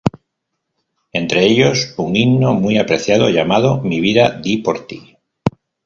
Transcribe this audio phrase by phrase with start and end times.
[1.13, 5.15] Entre ellos, un himno muy apreciado, llamado: "mi vida di por ti".